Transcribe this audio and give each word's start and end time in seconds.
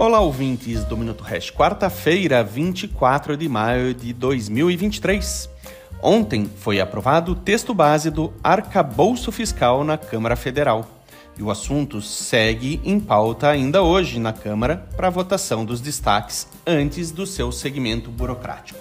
Olá, 0.00 0.20
ouvintes 0.20 0.84
do 0.84 0.96
Minuto 0.96 1.24
Hash, 1.24 1.50
quarta-feira, 1.50 2.44
24 2.44 3.36
de 3.36 3.48
maio 3.48 3.92
de 3.92 4.12
2023. 4.12 5.50
Ontem 6.00 6.48
foi 6.58 6.80
aprovado 6.80 7.32
o 7.32 7.34
texto 7.34 7.74
base 7.74 8.08
do 8.08 8.32
arcabouço 8.40 9.32
fiscal 9.32 9.82
na 9.82 9.98
Câmara 9.98 10.36
Federal. 10.36 10.88
E 11.36 11.42
o 11.42 11.50
assunto 11.50 12.00
segue 12.00 12.80
em 12.84 13.00
pauta 13.00 13.48
ainda 13.48 13.82
hoje 13.82 14.20
na 14.20 14.32
Câmara 14.32 14.86
para 14.96 15.10
votação 15.10 15.64
dos 15.64 15.80
destaques 15.80 16.46
antes 16.64 17.10
do 17.10 17.26
seu 17.26 17.50
segmento 17.50 18.08
burocrático. 18.08 18.78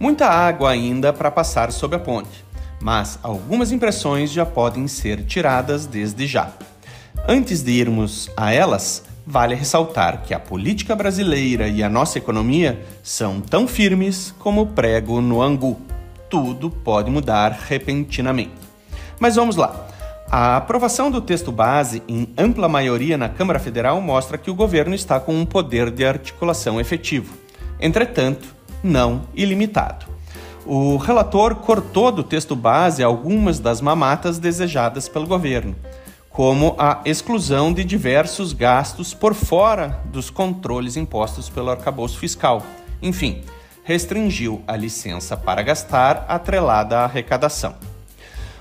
Muita 0.00 0.26
água 0.26 0.70
ainda 0.70 1.12
para 1.12 1.30
passar 1.30 1.70
sob 1.70 1.96
a 1.96 1.98
ponte, 1.98 2.42
mas 2.80 3.18
algumas 3.22 3.70
impressões 3.72 4.32
já 4.32 4.46
podem 4.46 4.88
ser 4.88 5.26
tiradas 5.26 5.84
desde 5.84 6.26
já. 6.26 6.50
Antes 7.28 7.62
de 7.62 7.72
irmos 7.72 8.30
a 8.34 8.50
elas, 8.50 9.02
vale 9.26 9.54
ressaltar 9.54 10.22
que 10.22 10.34
a 10.34 10.38
política 10.38 10.94
brasileira 10.94 11.68
e 11.68 11.82
a 11.82 11.88
nossa 11.88 12.18
economia 12.18 12.84
são 13.02 13.40
tão 13.40 13.66
firmes 13.66 14.34
como 14.38 14.62
o 14.62 14.66
prego 14.66 15.20
no 15.20 15.40
angu. 15.40 15.80
Tudo 16.28 16.70
pode 16.70 17.10
mudar 17.10 17.58
repentinamente. 17.68 18.52
Mas 19.18 19.36
vamos 19.36 19.56
lá. 19.56 19.88
A 20.30 20.56
aprovação 20.56 21.10
do 21.10 21.20
texto 21.20 21.52
base 21.52 22.02
em 22.08 22.28
ampla 22.36 22.68
maioria 22.68 23.16
na 23.16 23.28
Câmara 23.28 23.58
Federal 23.58 24.00
mostra 24.00 24.36
que 24.36 24.50
o 24.50 24.54
governo 24.54 24.94
está 24.94 25.20
com 25.20 25.34
um 25.34 25.46
poder 25.46 25.90
de 25.90 26.04
articulação 26.04 26.80
efetivo. 26.80 27.34
Entretanto, 27.80 28.54
não 28.82 29.22
ilimitado. 29.34 30.06
O 30.66 30.96
relator 30.96 31.56
cortou 31.56 32.10
do 32.10 32.22
texto 32.22 32.56
base 32.56 33.02
algumas 33.02 33.58
das 33.60 33.80
mamatas 33.80 34.38
desejadas 34.38 35.08
pelo 35.08 35.26
governo 35.26 35.76
como 36.34 36.74
a 36.76 37.00
exclusão 37.04 37.72
de 37.72 37.84
diversos 37.84 38.52
gastos 38.52 39.14
por 39.14 39.34
fora 39.34 40.00
dos 40.06 40.30
controles 40.30 40.96
impostos 40.96 41.48
pelo 41.48 41.70
arcabouço 41.70 42.18
fiscal. 42.18 42.60
Enfim, 43.00 43.42
restringiu 43.84 44.60
a 44.66 44.74
licença 44.76 45.36
para 45.36 45.62
gastar 45.62 46.26
atrelada 46.26 46.98
à 46.98 47.04
arrecadação. 47.04 47.76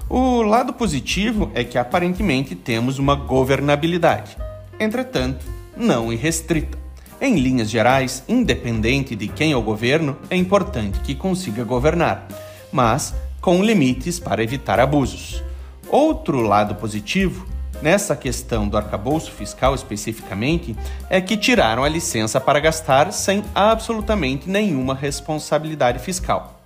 O 0.07 0.43
lado 0.43 0.71
positivo 0.71 1.51
é 1.55 1.63
que 1.63 1.79
aparentemente 1.79 2.53
temos 2.53 2.99
uma 2.99 3.15
governabilidade, 3.15 4.37
entretanto, 4.79 5.43
não 5.75 6.13
irrestrita. 6.13 6.77
Em 7.19 7.39
linhas 7.39 7.71
gerais, 7.71 8.23
independente 8.27 9.15
de 9.15 9.27
quem 9.27 9.51
é 9.51 9.57
o 9.57 9.63
governo, 9.63 10.15
é 10.29 10.35
importante 10.35 10.99
que 10.99 11.15
consiga 11.15 11.63
governar, 11.63 12.27
mas 12.71 13.15
com 13.41 13.63
limites 13.63 14.19
para 14.19 14.43
evitar 14.43 14.79
abusos. 14.79 15.41
Outro 15.89 16.39
lado 16.41 16.75
positivo 16.75 17.51
nessa 17.83 18.15
questão 18.15 18.65
do 18.65 18.77
arcabouço 18.77 19.29
fiscal 19.29 19.75
especificamente, 19.75 20.73
é 21.09 21.19
que 21.19 21.35
tiraram 21.35 21.83
a 21.83 21.89
licença 21.89 22.39
para 22.39 22.61
gastar 22.61 23.11
sem 23.11 23.43
absolutamente 23.53 24.49
nenhuma 24.49 24.95
responsabilidade 24.95 25.99
fiscal. 25.99 26.61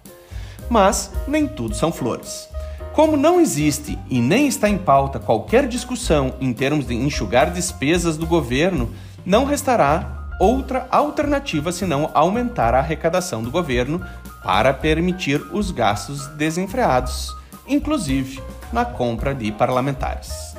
Mas 0.70 1.12
nem 1.28 1.48
tudo 1.48 1.74
são 1.74 1.92
flores. 1.92 2.48
Como 2.94 3.18
não 3.18 3.42
existe 3.42 3.98
e 4.10 4.22
nem 4.22 4.48
está 4.48 4.70
em 4.70 4.78
pauta 4.78 5.20
qualquer 5.20 5.68
discussão 5.68 6.36
em 6.40 6.54
termos 6.54 6.86
de 6.86 6.94
enxugar 6.94 7.52
despesas 7.52 8.16
do 8.16 8.28
governo, 8.28 8.94
não 9.26 9.44
restará 9.44 10.30
outra 10.40 10.88
alternativa 10.92 11.72
senão 11.72 12.12
aumentar 12.14 12.76
a 12.76 12.80
arrecadação 12.80 13.42
do 13.42 13.50
governo 13.50 14.06
para 14.44 14.72
permitir 14.72 15.42
os 15.52 15.72
gastos 15.72 16.28
desenfreados, 16.28 17.36
inclusive 17.68 18.40
na 18.72 18.86
compra 18.86 19.34
de 19.34 19.52
parlamentares. 19.52 20.57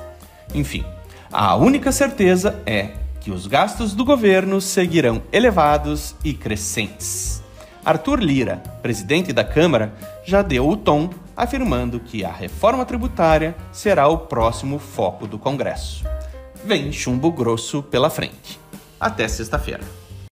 Enfim, 0.55 0.85
a 1.33 1.55
única 1.57 1.93
certeza 1.93 2.61
é 2.65 2.93
que 3.21 3.31
os 3.31 3.47
gastos 3.47 3.95
do 3.95 4.05
governo 4.05 4.61
seguirão 4.61 5.23
elevados 5.33 6.15
e 6.25 6.33
crescentes. 6.33 7.43
Arthur 7.85 8.21
Lira, 8.21 8.57
presidente 8.83 9.33
da 9.33 9.45
Câmara, 9.45 9.95
já 10.25 10.43
deu 10.43 10.69
o 10.69 10.77
tom, 10.77 11.11
afirmando 11.37 12.01
que 12.01 12.25
a 12.25 12.33
reforma 12.33 12.85
tributária 12.85 13.57
será 13.73 14.09
o 14.09 14.19
próximo 14.19 14.79
foco 14.79 15.27
do 15.27 15.39
Congresso. 15.39 16.05
Vem 16.65 16.93
chumbo 16.93 17.31
grosso 17.31 17.83
pela 17.83 18.11
frente. 18.11 18.59
Até 19.01 19.29
sexta-feira. 19.29 19.85